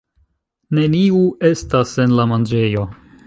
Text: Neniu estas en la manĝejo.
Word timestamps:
Neniu 0.77 1.19
estas 1.51 1.93
en 2.05 2.17
la 2.21 2.27
manĝejo. 2.35 2.87